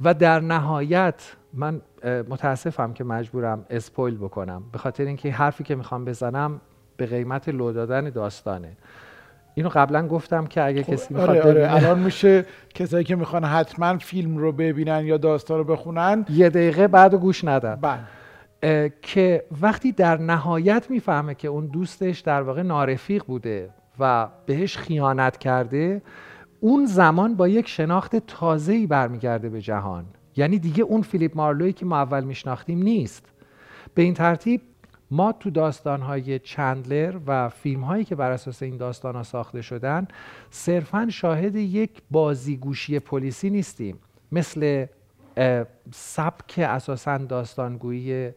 و 0.00 0.14
در 0.14 0.40
نهایت 0.40 1.36
من 1.52 1.80
متاسفم 2.04 2.92
که 2.92 3.04
مجبورم 3.04 3.66
اسپویل 3.70 4.16
بکنم. 4.16 4.62
به 4.72 4.78
خاطر 4.78 5.04
اینکه 5.04 5.30
حرفی 5.32 5.64
که 5.64 5.74
می‌خوام 5.74 6.04
بزنم 6.04 6.60
به 6.96 7.06
قیمت 7.06 7.48
لو 7.48 7.72
دادن 7.72 8.10
داستانه. 8.10 8.76
اینو 9.54 9.68
قبلا 9.68 10.08
گفتم 10.08 10.46
که 10.46 10.62
اگه 10.62 10.82
خب 10.82 10.92
کسی 10.92 11.14
می‌خواد 11.14 11.36
آره 11.36 11.48
آره. 11.48 11.74
الان 11.74 11.98
میشه 11.98 12.44
کسایی 12.74 13.04
که 13.04 13.16
می‌خوان 13.16 13.44
حتما 13.44 13.98
فیلم 13.98 14.36
رو 14.36 14.52
ببینن 14.52 15.04
یا 15.04 15.16
داستان 15.16 15.58
رو 15.58 15.64
بخونن. 15.64 16.26
یه 16.30 16.48
دقیقه 16.48 16.88
بعد 16.88 17.14
گوش 17.14 17.44
ندن. 17.44 17.74
بله. 17.74 18.00
که 19.02 19.44
وقتی 19.60 19.92
در 19.92 20.16
نهایت 20.20 20.90
می‌فهمه 20.90 21.34
که 21.34 21.48
اون 21.48 21.66
دوستش 21.66 22.20
در 22.20 22.42
واقع 22.42 22.62
نارفیق 22.62 23.24
بوده 23.24 23.70
و 23.98 24.28
بهش 24.46 24.76
خیانت 24.76 25.38
کرده 25.38 26.02
اون 26.60 26.86
زمان 26.86 27.34
با 27.34 27.48
یک 27.48 27.68
شناخت 27.68 28.16
تازه‌ای 28.16 28.86
برمیگرده 28.86 29.48
به 29.48 29.60
جهان. 29.60 30.04
یعنی 30.36 30.58
دیگه 30.58 30.84
اون 30.84 31.02
فیلیپ 31.02 31.36
مارلوی 31.36 31.72
که 31.72 31.86
ما 31.86 31.96
اول 31.96 32.24
میشناختیم 32.24 32.82
نیست. 32.82 33.26
به 33.94 34.02
این 34.02 34.14
ترتیب 34.14 34.60
ما 35.10 35.32
تو 35.32 35.50
داستانهای 35.50 36.38
چندلر 36.38 37.16
و 37.26 37.48
فیلم 37.48 37.80
هایی 37.80 38.04
که 38.04 38.14
بر 38.14 38.30
اساس 38.30 38.62
این 38.62 38.76
داستان 38.76 39.14
ها 39.16 39.22
ساخته 39.22 39.62
شدن 39.62 40.08
صرفا 40.50 41.08
شاهد 41.10 41.56
یک 41.56 41.90
بازیگوشی 42.10 42.98
پلیسی 42.98 43.50
نیستیم. 43.50 43.98
مثل 44.32 44.86
سبک 45.92 46.58
اساسا 46.58 47.18
داستانگویی 47.18 48.30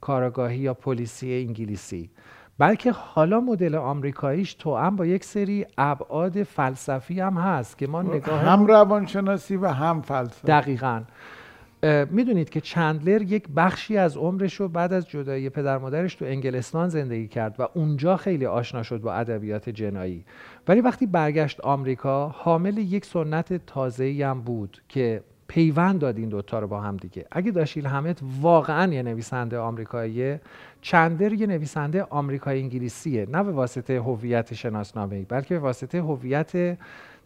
کاراگاهی 0.00 0.58
یا 0.58 0.74
پلیسی 0.74 1.44
انگلیسی. 1.48 2.10
بلکه 2.58 2.92
حالا 2.92 3.40
مدل 3.40 3.74
آمریکاییش 3.74 4.54
تو 4.54 4.76
هم 4.76 4.96
با 4.96 5.06
یک 5.06 5.24
سری 5.24 5.66
ابعاد 5.78 6.42
فلسفی 6.42 7.20
هم 7.20 7.34
هست 7.34 7.78
که 7.78 7.86
ما 7.86 8.02
نگاه 8.02 8.40
هم 8.40 8.66
روانشناسی 8.66 9.56
و 9.56 9.66
هم 9.68 10.02
فلسفه 10.02 10.48
دقیقا. 10.48 11.02
می‌دونید 12.10 12.50
که 12.50 12.60
چندلر 12.60 13.22
یک 13.22 13.48
بخشی 13.56 13.96
از 13.96 14.16
عمرش 14.16 14.54
رو 14.54 14.68
بعد 14.68 14.92
از 14.92 15.08
جدایی 15.08 15.50
پدر 15.50 15.78
مادرش 15.78 16.14
تو 16.14 16.24
انگلستان 16.24 16.88
زندگی 16.88 17.28
کرد 17.28 17.54
و 17.58 17.68
اونجا 17.74 18.16
خیلی 18.16 18.46
آشنا 18.46 18.82
شد 18.82 19.00
با 19.00 19.12
ادبیات 19.12 19.68
جنایی. 19.68 20.24
ولی 20.68 20.80
وقتی 20.80 21.06
برگشت 21.06 21.60
آمریکا 21.60 22.28
حامل 22.28 22.78
یک 22.78 23.04
سنت 23.04 23.66
تازه‌ای 23.66 24.22
هم 24.22 24.40
بود 24.40 24.82
که 24.88 25.22
پیوند 25.48 25.98
داد 25.98 26.18
این 26.18 26.28
دوتا 26.28 26.58
رو 26.58 26.66
با 26.66 26.80
هم 26.80 26.96
دیگه. 26.96 27.26
اگه 27.30 27.50
داشیل 27.50 27.86
همت 27.86 28.18
واقعا 28.40 28.94
یه 28.94 29.02
نویسنده 29.02 29.58
آمریکاییه. 29.58 30.40
چندر 30.80 31.32
یه 31.32 31.46
نویسنده 31.46 32.02
آمریکایی 32.02 32.62
انگلیسیه. 32.62 33.26
نه 33.30 33.42
به 33.42 33.52
واسطه 33.52 34.00
هویت 34.00 34.54
شناسنامه‌ای 34.54 35.24
بلکه 35.24 35.54
به 35.54 35.60
واسطه 35.60 36.02
هویت 36.02 36.78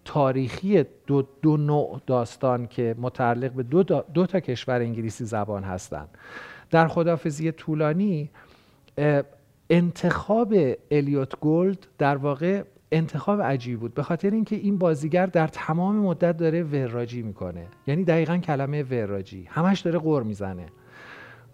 تاریخی 0.05 0.85
دو, 1.07 1.23
دو 1.43 1.57
نوع 1.57 2.01
داستان 2.07 2.67
که 2.67 2.95
متعلق 2.99 3.53
به 3.53 3.63
دو, 3.63 3.83
دو 3.83 4.27
تا 4.27 4.41
کشور 4.41 4.81
انگلیسی 4.81 5.25
زبان 5.25 5.63
هستند 5.63 6.09
در 6.71 6.89
خدافزی 6.89 7.53
طولانی 7.53 8.31
انتخاب 9.71 10.55
الیوت 10.91 11.41
گولد 11.41 11.87
در 11.99 12.17
واقع 12.17 12.63
انتخاب 12.93 13.43
عجیب 13.43 13.81
بود. 13.81 13.95
به 13.95 14.03
خاطر 14.03 14.31
اینکه 14.31 14.57
این 14.57 14.79
بازیگر 14.79 15.27
در 15.27 15.47
تمام 15.47 15.97
مدت 15.97 16.37
داره 16.37 16.63
وراجی 16.63 17.23
می‌کنه. 17.23 17.67
یعنی 17.87 18.05
دقیقا 18.05 18.37
کلمه 18.37 18.83
وراجی. 18.83 19.49
همش 19.51 19.81
داره 19.81 19.99
قر 19.99 20.23
می‌زنه. 20.23 20.67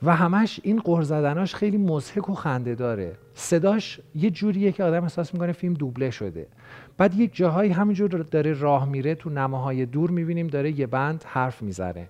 و 0.03 0.17
همش 0.17 0.61
این 0.63 0.81
قر 0.81 1.03
زدناش 1.03 1.55
خیلی 1.55 1.77
مضحک 1.77 2.29
و 2.29 2.35
خنده 2.35 2.75
داره. 2.75 3.13
صداش 3.35 4.01
یه 4.15 4.31
جوریه 4.31 4.73
که 4.73 4.85
آدم 4.85 5.03
احساس 5.03 5.35
می‌کنه 5.35 5.53
فیلم 5.53 5.75
دوبله 5.75 6.11
شده. 6.11 6.47
بعد 6.99 7.15
یک 7.15 7.35
جاهایی 7.35 7.71
همینجور 7.71 8.09
داره 8.11 8.53
راه 8.53 8.89
میره 8.89 9.15
تو 9.15 9.31
نماهای 9.31 9.87
دور 9.87 10.11
می‌بینیم 10.11 10.47
داره 10.47 10.81
یه 10.81 10.87
بند 10.87 11.25
حرف 11.27 11.63
می‌زنه. 11.63 12.09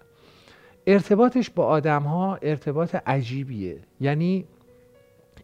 ارتباطش 0.87 1.51
با 1.51 1.67
آدم 1.67 2.03
ها 2.03 2.39
ارتباط 2.43 2.97
عجیبیه. 3.07 3.79
یعنی 4.01 4.45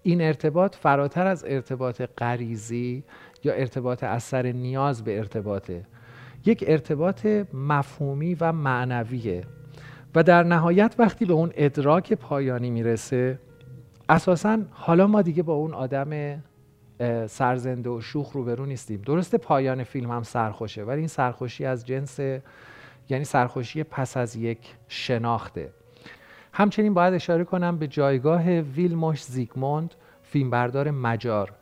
این 0.02 0.20
ارتباط 0.20 0.74
فراتر 0.74 1.26
از 1.26 1.44
ارتباط 1.48 2.02
غریزی 2.18 3.04
یا 3.44 3.52
ارتباط 3.52 4.04
اثر 4.04 4.52
نیاز 4.52 5.04
به 5.04 5.18
ارتباطه 5.18 5.84
یک 6.46 6.64
ارتباط 6.66 7.26
مفهومی 7.54 8.36
و 8.40 8.52
معنویه 8.52 9.44
و 10.14 10.22
در 10.22 10.42
نهایت 10.42 10.94
وقتی 10.98 11.24
به 11.24 11.32
اون 11.32 11.52
ادراک 11.54 12.12
پایانی 12.12 12.70
می‌رسه 12.70 13.38
اساسا 14.08 14.58
حالا 14.70 15.06
ما 15.06 15.22
دیگه 15.22 15.42
با 15.42 15.54
اون 15.54 15.74
آدم 15.74 16.42
سرزنده 17.26 17.90
و 17.90 18.00
شوخ 18.00 18.32
روبرو 18.32 18.66
نیستیم. 18.66 19.02
درسته 19.06 19.38
پایان 19.38 19.84
فیلم 19.84 20.10
هم 20.10 20.22
سرخوشه 20.22 20.84
ولی 20.84 20.98
این 20.98 21.08
سرخوشی 21.08 21.64
از 21.64 21.86
جنس 21.86 22.20
یعنی 23.08 23.24
سرخوشی 23.24 23.82
پس 23.82 24.16
از 24.16 24.36
یک 24.36 24.74
شناخته. 24.88 25.72
همچنین 26.52 26.94
باید 26.94 27.14
اشاره 27.14 27.44
کنم 27.44 27.78
به 27.78 27.86
جایگاه 27.86 28.50
ویلموش 28.50 29.22
زیگموند 29.22 29.94
فیلمبردار 30.22 30.90
مجار. 30.90 31.52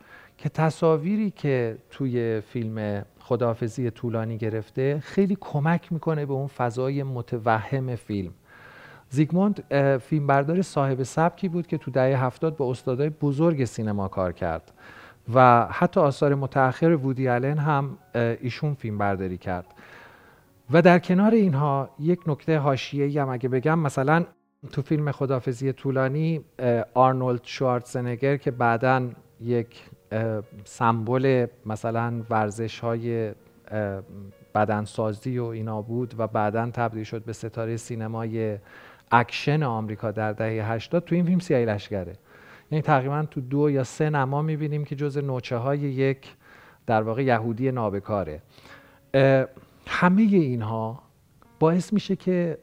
که 0.41 0.49
تصاویری 0.49 1.31
که 1.31 1.77
توی 1.89 2.41
فیلم 2.41 3.05
خداحافظی 3.19 3.91
طولانی 3.91 4.37
گرفته 4.37 4.99
خیلی 4.99 5.37
کمک 5.41 5.93
می‌کنه 5.93 6.25
به 6.25 6.33
اون 6.33 6.47
فضای 6.47 7.03
متوهم 7.03 7.95
فیلم. 7.95 8.33
زیگموند 9.09 9.63
فیلمبردار 9.97 10.61
صاحب 10.61 11.03
سبکی 11.03 11.47
بود 11.47 11.67
که 11.67 11.77
تو 11.77 11.91
دهه 11.91 12.25
هفتاد 12.25 12.57
با 12.57 12.71
استادای 12.71 13.09
بزرگ 13.09 13.65
سینما 13.65 14.07
کار 14.07 14.31
کرد 14.31 14.73
و 15.33 15.67
حتی 15.71 15.99
آثار 15.99 16.35
متأخر 16.35 16.89
وودی 16.89 17.29
آلن 17.29 17.57
هم 17.57 17.97
ایشون 18.15 18.73
فیلم 18.73 18.97
برداری 18.97 19.37
کرد. 19.37 19.65
و 20.71 20.81
در 20.81 20.99
کنار 20.99 21.31
اینها 21.31 21.89
یک 21.99 22.19
نکته 22.27 22.57
حاشیه‌ای 22.57 23.17
هم 23.17 23.29
اگه 23.29 23.49
بگم 23.49 23.79
مثلا 23.79 24.25
تو 24.71 24.81
فیلم 24.81 25.11
خدافزی 25.11 25.73
طولانی 25.73 26.41
آرنولد 26.93 27.41
شوارتزنگر 27.43 28.37
که 28.37 28.51
بعدا 28.51 29.09
یک 29.41 29.83
سمبل 30.65 31.45
مثلا 31.65 32.21
ورزش 32.29 32.79
های 32.79 33.31
بدنسازی 34.55 35.39
و 35.39 35.45
اینا 35.45 35.81
بود 35.81 36.15
و 36.17 36.27
بعدا 36.27 36.71
تبدیل 36.73 37.03
شد 37.03 37.23
به 37.23 37.33
ستاره 37.33 37.77
سینمای 37.77 38.57
اکشن 39.11 39.63
آمریکا 39.63 40.11
در 40.11 40.33
دهه 40.33 40.71
80 40.71 41.05
تو 41.05 41.15
این 41.15 41.25
فیلم 41.25 41.39
سیاهی 41.39 41.65
لشگره 41.65 42.13
یعنی 42.71 42.81
تقریبا 42.81 43.25
تو 43.31 43.41
دو 43.41 43.69
یا 43.69 43.83
سه 43.83 44.09
نما 44.09 44.41
می‌بینیم 44.41 44.83
که 44.83 44.95
جز 44.95 45.17
نوچه 45.17 45.57
های 45.57 45.79
یک 45.79 46.35
در 46.85 47.01
واقع 47.01 47.23
یهودی 47.23 47.71
نابکاره. 47.71 48.41
همه 49.87 50.21
اینها 50.21 51.03
باعث 51.59 51.93
میشه 51.93 52.15
که 52.15 52.57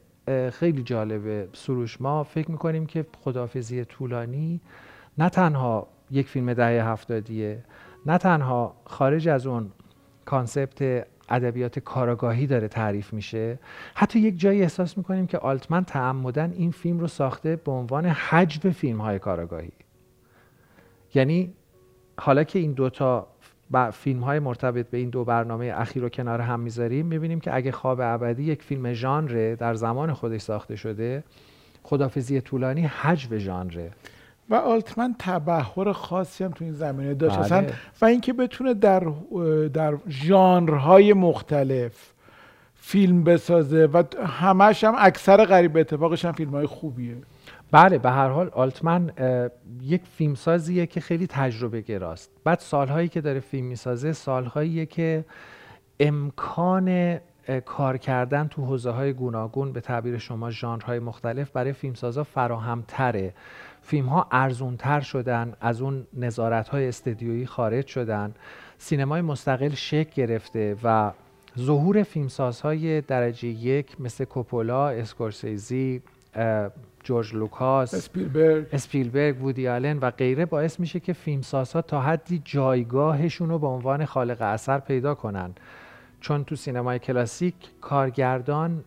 خیلی 0.51 0.83
جالبه 0.83 1.47
سروش 1.53 2.01
ما 2.01 2.23
فکر 2.23 2.51
می‌کنیم 2.51 2.85
که 2.85 3.05
خدافزی 3.23 3.85
طولانی 3.85 4.61
نه 5.17 5.29
تنها 5.29 5.87
یک 6.11 6.27
فیلم 6.27 6.53
دهه 6.53 6.87
هفتادیه 6.87 7.63
نه 8.05 8.17
تنها 8.17 8.75
خارج 8.85 9.27
از 9.27 9.47
اون 9.47 9.71
کانسپت 10.25 11.07
ادبیات 11.29 11.79
کاراگاهی 11.79 12.47
داره 12.47 12.67
تعریف 12.67 13.13
میشه 13.13 13.59
حتی 13.95 14.19
یک 14.19 14.39
جایی 14.39 14.61
احساس 14.61 14.97
می‌کنیم 14.97 15.27
که 15.27 15.37
آلتمن 15.37 15.83
تعمدن 15.83 16.51
این 16.51 16.71
فیلم 16.71 16.99
رو 16.99 17.07
ساخته 17.07 17.55
به 17.55 17.71
عنوان 17.71 18.05
حجب 18.05 18.69
فیلم 18.69 19.01
های 19.01 19.19
کاراگاهی. 19.19 19.71
یعنی 21.13 21.53
حالا 22.19 22.43
که 22.43 22.59
این 22.59 22.71
دوتا 22.71 23.27
فیلم 23.93 24.23
های 24.23 24.39
مرتبط 24.39 24.89
به 24.89 24.97
این 24.97 25.09
دو 25.09 25.25
برنامه 25.25 25.73
اخیر 25.75 26.03
رو 26.03 26.09
کنار 26.09 26.41
هم 26.41 26.59
می‌ذاریم 26.59 27.05
می‌بینیم 27.05 27.39
که 27.39 27.55
اگه 27.55 27.71
خواب 27.71 27.99
ابدی 28.01 28.43
یک 28.43 28.63
فیلم 28.63 28.93
ژانره 28.93 29.55
در 29.55 29.73
زمان 29.73 30.13
خودش 30.13 30.41
ساخته 30.41 30.75
شده 30.75 31.23
خدافزی 31.83 32.41
طولانی 32.41 32.81
حجب 32.81 33.37
ژانره. 33.37 33.91
و 34.49 34.55
آلتمن 34.55 35.15
تبهر 35.19 35.91
خاصی 35.91 36.43
هم 36.43 36.51
تو 36.51 36.63
این 36.63 36.73
زمینه 36.73 37.13
داشت. 37.13 37.53
بله. 37.53 37.73
و 38.01 38.05
اینکه 38.05 38.33
بتونه 38.33 38.73
در 38.73 39.03
در 39.73 39.97
ژانرهای 40.09 41.13
مختلف 41.13 42.13
فیلم 42.75 43.23
بسازه 43.23 43.85
و 43.85 44.03
همش 44.25 44.83
هم 44.83 44.95
اکثر 44.97 45.45
غریب 45.45 45.77
اتفاقش 45.77 46.25
هم 46.25 46.31
فیلم 46.31 46.51
های 46.51 46.65
خوبیه. 46.65 47.17
بله 47.71 47.97
به 47.97 48.09
هر 48.09 48.29
حال 48.29 48.49
آلتمن 48.49 49.11
یک 49.81 50.01
فیلمسازیه 50.15 50.85
که 50.85 50.99
خیلی 50.99 51.27
تجربه 51.27 51.81
گراست. 51.81 52.31
بعد 52.43 52.59
سالهایی 52.59 53.07
که 53.07 53.21
داره 53.21 53.39
فیلم 53.39 53.65
می‌سازه 53.65 54.13
سالهاییه 54.13 54.85
که 54.85 55.25
امکان 55.99 57.19
کار 57.65 57.97
کردن 57.97 58.47
تو 58.47 58.65
حوزه 58.65 58.89
های 58.89 59.13
گوناگون 59.13 59.71
به 59.71 59.81
تعبیر 59.81 60.17
شما 60.17 60.51
ژانرهای 60.51 60.99
مختلف 60.99 61.49
برای 61.49 61.73
فیلمسازا 61.73 62.23
فراهمتره. 62.23 63.33
فیلم 63.81 64.05
ها 64.05 64.27
ارزون 64.31 64.77
تر 64.77 64.99
شدن 64.99 65.53
از 65.61 65.81
اون 65.81 66.07
نظارت 66.13 66.69
های 66.69 66.87
استدیویی 66.87 67.45
خارج 67.45 67.87
شدن. 67.87 68.33
سینمای 68.77 69.21
مستقل 69.21 69.69
شکل 69.69 70.11
گرفته 70.15 70.75
و 70.83 71.11
ظهور 71.59 72.03
فیلمسازهای 72.03 73.01
درجه 73.01 73.47
یک 73.47 74.01
مثل 74.01 74.25
کوپولا، 74.25 74.89
اسکورسیزی، 74.89 76.01
جورج 77.03 77.35
لوکاس 77.35 77.93
اسپیلبرگ. 77.93 78.65
اسپیلبرگ 78.73 79.43
وودی 79.43 79.67
آلن 79.67 79.97
و 79.97 80.11
غیره 80.11 80.45
باعث 80.45 80.79
میشه 80.79 80.99
که 80.99 81.13
فیلمسازها 81.13 81.81
تا 81.81 82.01
حدی 82.01 82.41
جایگاهشون 82.45 83.49
رو 83.49 83.59
به 83.59 83.67
عنوان 83.67 84.05
خالق 84.05 84.41
اثر 84.41 84.79
پیدا 84.79 85.15
کنن. 85.15 85.53
چون 86.21 86.43
تو 86.43 86.55
سینمای 86.55 86.99
کلاسیک 86.99 87.55
کارگردان 87.81 88.83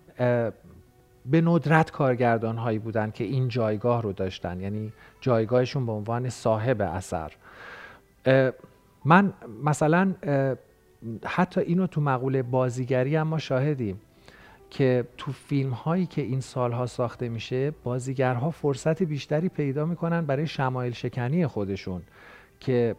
به 1.27 1.41
ندرت 1.41 1.91
کارگردان 1.91 2.57
هایی 2.59 2.79
بودن 2.79 3.11
که 3.11 3.25
این 3.25 3.49
جایگاه 3.49 4.03
رو 4.03 4.13
داشتن. 4.13 4.61
یعنی 4.61 4.93
جایگاهشون 5.21 5.87
به 5.87 5.93
عنوان 5.93 6.29
صاحب 6.29 6.83
اثر. 6.83 7.33
من 9.05 9.33
مثلا 9.65 10.15
حتی 11.25 11.61
اینو 11.61 11.87
تو 11.87 12.01
مقوله 12.01 12.43
بازیگری 12.43 13.17
هم 13.17 13.27
ما 13.27 13.39
شاهدیم 13.39 14.01
که 14.71 15.05
تو 15.19 15.33
فیلم 15.33 15.71
هایی 15.71 16.07
که 16.07 16.23
این 16.23 16.41
سالها 16.41 16.87
ساخته 16.87 17.29
میشه 17.29 17.71
بازیگرها 17.71 18.51
فرصت 18.51 19.03
بیشتری 19.03 19.49
پیدا 19.49 19.87
می‌کنن 19.87 20.27
برای 20.27 20.47
شمایل 20.47 20.93
شکنی 20.93 21.47
خودشون 21.47 22.03
که 22.61 22.97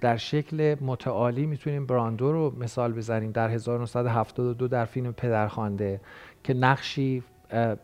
در 0.00 0.16
شکل 0.16 0.76
متعالی 0.80 1.46
می‌تونیم 1.46 1.86
براندو 1.86 2.32
رو 2.32 2.54
مثال 2.58 2.92
بزنیم. 2.92 3.30
در 3.30 3.48
1972 3.50 4.68
در 4.68 4.84
فیلم 4.84 5.12
پدرخوانده 5.12 6.00
که 6.44 6.54
نقشی 6.54 7.22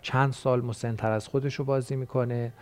چند 0.03 0.33
سال 0.33 0.61
مسنتر 0.61 1.11
از 1.11 1.29
خودش 1.29 1.55
رو 1.55 1.65
بازی 1.65 1.97
می‌کنه 1.97 2.53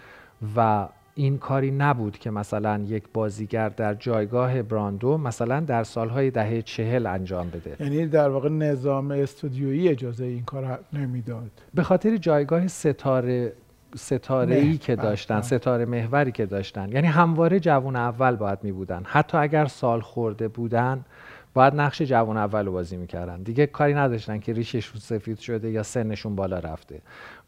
و 0.56 0.88
این 1.14 1.38
کاری 1.38 1.70
نبود 1.70 2.18
که 2.18 2.30
مثلا 2.30 2.78
یک 2.78 3.04
بازیگر 3.12 3.68
در 3.68 3.94
جایگاه 3.94 4.62
براندو 4.62 5.18
مثلا 5.18 5.60
در 5.60 5.84
سالهای 5.84 6.30
دهه 6.30 6.62
چهل 6.62 7.06
انجام 7.06 7.50
بده. 7.50 7.76
یعنی 7.80 8.06
در 8.06 8.28
واقع 8.28 8.48
نظام 8.48 9.10
استودیویی 9.10 9.88
اجازه 9.88 10.24
این 10.24 10.44
کار 10.44 10.78
نمی‌داد. 10.92 11.50
به 11.74 11.82
خاطر 11.82 12.16
جایگاه 12.16 12.68
ستاره 12.68 13.52
ستاره 13.96 14.54
ای 14.54 14.78
که 14.78 14.96
داشتن 14.96 15.40
ستاره 15.40 15.84
محوری 15.84 16.32
که 16.32 16.46
داشتن. 16.46 16.92
یعنی 16.92 17.06
همواره 17.06 17.60
جوون 17.60 17.96
اول 17.96 18.36
باید 18.36 18.58
می 18.62 18.72
بودن 18.72 19.02
حتی 19.04 19.38
اگر 19.38 19.66
سال 19.66 20.00
خورده 20.00 20.48
بودن 20.48 21.04
باید 21.54 21.74
نقش 21.74 22.02
جوان 22.02 22.36
اول 22.36 22.66
رو 22.66 22.72
بازی 22.72 22.96
می‌کردن. 22.96 23.42
دیگه 23.42 23.66
کاری 23.66 23.94
نداشتن 23.94 24.38
که 24.38 24.52
ریششون 24.52 25.00
سفید 25.00 25.38
شده 25.38 25.70
یا 25.70 25.82
سنشون 25.82 26.36
بالا 26.36 26.58
رفته. 26.58 27.00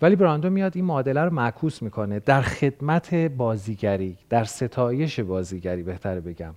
ولی 0.03 0.17
براندو 0.17 0.51
میاد 0.51 0.73
این 0.77 0.85
معادله 0.85 1.25
رو 1.25 1.35
معکوس 1.35 1.83
می‌کنه. 1.83 2.21
در 2.21 2.43
خدمت 2.43 3.15
بازیگری 3.15 4.19
در 4.29 4.45
ستایش 4.45 5.21
بازیگری 5.21 5.83
بهتره 5.83 6.21
بگم. 6.21 6.55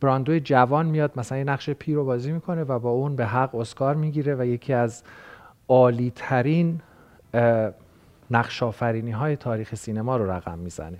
براندو 0.00 0.38
جوان 0.38 0.86
میاد 0.86 1.12
مثلا 1.16 1.38
یه 1.38 1.44
نقش 1.44 1.70
پیر 1.70 1.96
رو 1.96 2.04
بازی 2.04 2.32
می‌کنه 2.32 2.64
و 2.64 2.78
با 2.78 2.90
اون 2.90 3.16
به 3.16 3.26
حق 3.26 3.54
اسکار 3.54 3.94
می‌گیره 3.94 4.34
و 4.34 4.46
یکی 4.46 4.72
از 4.72 5.02
عالی 5.68 6.12
ترین 6.16 6.80
نقش 8.30 8.62
های 9.12 9.36
تاریخ 9.36 9.74
سینما 9.74 10.16
رو 10.16 10.30
رقم 10.30 10.58
می‌زنه. 10.58 10.98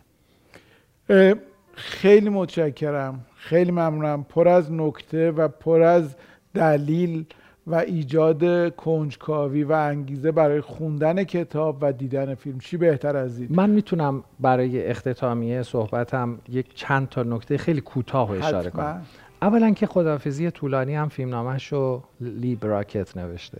خیلی 1.75 2.29
متشکرم. 2.29 3.25
خیلی 3.35 3.71
ممنونم. 3.71 4.25
پر 4.29 4.49
از 4.49 4.73
نکته 4.73 5.31
و 5.31 5.49
پر 5.49 5.83
از 5.83 6.17
دلیل 6.55 7.25
و 7.67 7.75
ایجاد 7.75 8.75
کنجکاوی 8.77 9.65
و 9.65 9.73
انگیزه 9.73 10.33
برای 10.33 10.61
خوندن 10.61 11.25
کتاب 11.25 11.79
و 11.81 11.93
دیدن 11.93 12.35
فیلم. 12.35 12.59
چی 12.59 12.77
بهتر 12.77 13.17
از 13.17 13.41
این؟ 13.41 13.49
من 13.51 13.71
می‌تونم 13.71 14.25
برای 14.41 14.87
اختتامیه 14.87 15.63
صحبتم 15.63 16.39
یک 16.49 16.75
چند 16.75 17.09
تا 17.09 17.23
نکته 17.23 17.59
خیلی 17.59 17.81
کوتاه 17.81 18.31
اشاره 18.31 18.71
کنم. 18.71 19.03
اولا 19.43 19.71
که 19.71 19.87
خداحافظی 19.87 20.51
طولانی 20.51 20.95
هم 20.95 21.09
فیلم 21.09 21.31
نامش 21.31 21.73
رو 21.73 22.03
لی 22.21 22.57
براکت 22.57 23.17
نوشته. 23.17 23.59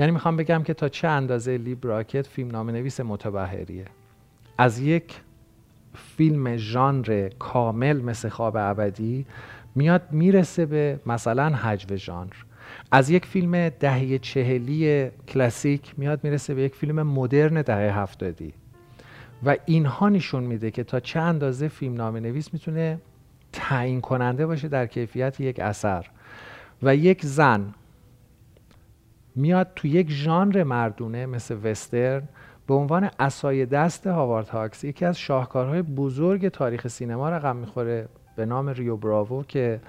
یعنی 0.00 0.12
می‌خوام 0.12 0.36
بگم 0.36 0.62
که 0.62 0.74
تا 0.74 0.88
چه 0.88 1.08
اندازه 1.08 1.56
لی 1.56 1.74
براکت 1.74 2.26
فیلم 2.26 2.50
نام 2.50 2.70
نویس 2.70 3.00
متبهریه؟ 3.00 3.84
از 4.58 4.78
یک 4.78 5.20
فیلم 6.16 6.56
ژانر 6.56 7.28
کامل 7.38 8.02
مثل 8.02 8.28
خواب 8.28 8.56
ابدی 8.56 9.26
میاد 9.74 10.02
می‌رسه 10.10 10.66
به 10.66 11.00
مثلا 11.06 11.48
حجو 11.48 11.96
ژانر. 11.96 12.32
از 12.92 13.10
یک 13.10 13.26
فیلم 13.26 13.68
دهه 13.68 14.18
چهلی 14.18 15.10
کلاسیک 15.28 15.94
میاد 15.96 16.24
می‌رسه 16.24 16.54
به 16.54 16.62
یک 16.62 16.74
فیلم 16.74 17.02
مدرن 17.02 17.62
دهه 17.62 17.98
هفتادی. 17.98 18.52
و 19.44 19.56
اینها 19.66 20.08
نشون 20.08 20.42
میده 20.42 20.70
که 20.70 20.84
تا 20.84 21.00
چه 21.00 21.20
اندازه 21.20 21.68
فیلم 21.68 21.94
نام 21.94 22.16
نویس 22.16 22.52
می‌تونه 22.52 22.98
تعیین 23.52 24.00
کننده 24.00 24.46
باشه 24.46 24.68
در 24.68 24.86
کیفیت 24.86 25.40
یک 25.40 25.60
اثر 25.60 26.06
و 26.82 26.96
یک 26.96 27.26
زن 27.26 27.74
میاد 29.34 29.68
تو 29.76 29.88
یک 29.88 30.10
ژانر 30.10 30.64
مردونه 30.64 31.26
مثل 31.26 31.56
وسترن 31.64 32.22
به 32.66 32.74
عنوان 32.74 33.10
اسای 33.18 33.66
دست 33.66 34.06
هاوارد 34.06 34.48
هاکس 34.48 34.84
یکی 34.84 35.04
از 35.04 35.18
شاهکارهای 35.18 35.82
بزرگ 35.82 36.48
تاریخ 36.48 36.88
سینما 36.88 37.28
رقم 37.28 37.56
می‌خوره 37.56 38.08
به 38.36 38.46
نام 38.46 38.68
ریو 38.68 38.96
براوو 38.96 39.42
که 39.42 39.80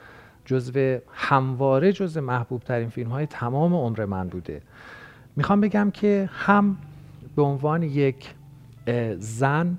جزو 0.46 0.98
همواره 1.14 1.94
جزو 1.94 2.22
محبوب 2.22 2.62
ترین 2.62 2.90
فیلم 2.90 3.10
های 3.10 3.26
تمام 3.26 3.74
عمر 3.74 4.06
من 4.06 4.28
بوده. 4.28 4.62
می‌خوام 5.36 5.62
بگم 5.62 5.92
که 5.94 6.30
هم 6.34 6.78
به 7.36 7.42
عنوان 7.42 7.84
یک 7.84 8.34
زن 9.18 9.78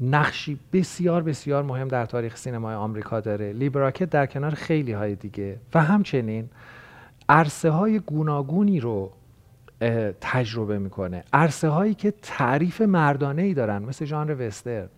نقشی 0.00 0.58
بسیار 0.72 1.22
بسیار 1.22 1.62
مهم 1.62 1.88
در 1.88 2.06
تاریخ 2.06 2.36
سینمای 2.36 2.74
آمریکا 2.74 3.20
داره. 3.20 3.52
لیبراکت 3.52 4.10
در 4.10 4.26
کنار 4.26 4.50
خیلی 4.50 4.92
های 4.92 5.14
دیگه 5.14 5.56
و 5.74 5.82
همچنین 5.82 6.48
عرصه 7.28 7.70
های 7.70 7.98
گوناگونی 7.98 8.80
رو 8.80 9.10
تجربه 10.20 10.78
می‌کنه. 10.78 11.24
عرصه 11.32 11.68
هایی 11.68 11.94
که 11.94 12.10
تعریف 12.22 12.80
مردانه 12.80 13.42
ای 13.42 13.54
دارن 13.54 13.82
مثل 13.82 14.04
ژانر 14.04 14.46
وستر. 14.46 14.88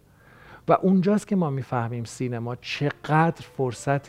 و 0.68 0.72
اونجاست 0.82 1.26
که 1.26 1.36
ما 1.36 1.50
می‌فهمیم 1.50 2.04
سینما 2.04 2.56
چقدر 2.56 3.46
فرصت 3.56 4.08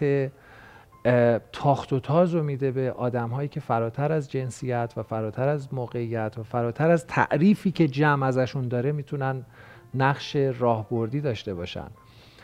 تاخت 1.51 1.93
و 1.93 1.99
تاز 1.99 2.33
رو 2.33 2.43
میده 2.43 2.71
به 2.71 2.91
آدم 2.91 3.29
هایی 3.29 3.49
که 3.49 3.59
فراتر 3.59 4.11
از 4.11 4.31
جنسیت 4.31 4.93
و 4.97 5.03
فراتر 5.03 5.47
از 5.47 5.73
موقعیت 5.73 6.35
و 6.37 6.43
فراتر 6.43 6.91
از 6.91 7.07
تعریفی 7.07 7.71
که 7.71 7.87
جمع 7.87 8.25
ازشون 8.25 8.67
داره 8.67 8.91
می‌تونن 8.91 9.45
نقش 9.93 10.35
راهبردی 10.35 11.21
داشته 11.21 11.53
باشن. 11.53 11.87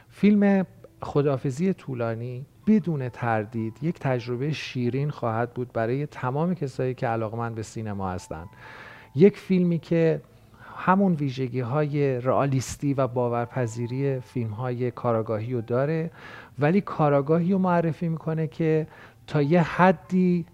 فیلم 0.09 0.65
خدافزی 1.01 1.73
طولانی 1.73 2.45
بدون 2.67 3.09
تردید 3.09 3.77
یک 3.81 3.99
تجربه 3.99 4.51
شیرین 4.51 5.09
خواهد 5.09 5.53
بود 5.53 5.73
برای 5.73 6.05
تمام 6.05 6.55
کسایی 6.55 6.93
که 6.93 7.07
علاقمند 7.07 7.55
به 7.55 7.63
سینما 7.63 8.11
هستند. 8.11 8.47
یک 9.15 9.37
فیلمی 9.37 9.79
که 9.79 10.21
همون 10.75 11.13
ویژگی 11.13 11.59
های 11.59 12.21
رئالیستی 12.21 12.93
و 12.93 13.07
باورپذیری 13.07 14.19
فیلم 14.19 14.51
های 14.51 14.91
کاراگاهی 14.91 15.53
رو 15.53 15.61
داره 15.61 16.11
ولی 16.59 16.81
کاراگاهی 16.81 17.51
رو 17.51 17.57
معرفی 17.57 18.09
می‌کنه 18.09 18.47
که 18.47 18.87
تا 19.27 19.41
یه 19.41 19.61
حدی 19.61 20.45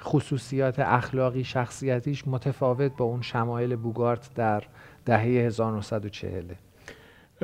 خصوصیات 0.00 0.78
اخلاقی 0.78 1.44
شخصیتیش 1.44 2.28
متفاوت 2.28 2.96
با 2.96 3.04
اون 3.04 3.22
شمایل 3.22 3.76
بوگارت 3.76 4.34
در 4.34 4.62
دهه 5.04 5.20
1940 5.20 6.44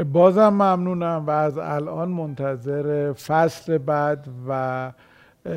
بازم 0.04 0.48
ممنونم 0.48 1.24
و 1.26 1.30
از 1.30 1.58
الان 1.58 2.08
منتظر 2.08 3.12
فصل 3.12 3.78
بعد 3.78 4.28
و 4.48 4.92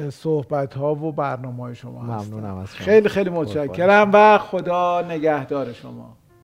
صحبت 0.09 0.73
ها 0.73 0.95
و 0.95 1.11
برنامه 1.11 1.63
های 1.63 1.75
شما 1.75 2.01
هستم. 2.01 2.35
ممنونم 2.35 2.57
از 2.57 2.67
شما. 2.75 2.85
خیلی 2.85 3.09
خیلی 3.09 3.29
متشکرم 3.29 4.09
و 4.13 4.37
خدا 4.37 5.01
نگهدار 5.01 5.73
شما. 5.73 6.17